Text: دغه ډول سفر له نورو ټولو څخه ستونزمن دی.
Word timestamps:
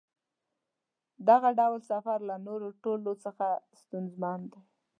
دغه 1.29 1.49
ډول 1.59 1.81
سفر 1.91 2.17
له 2.29 2.35
نورو 2.47 2.67
ټولو 2.83 3.11
څخه 3.25 3.47
ستونزمن 3.81 4.39
دی. 4.51 4.61